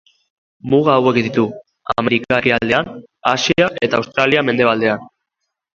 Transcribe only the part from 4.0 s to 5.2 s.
Australia mendebalean.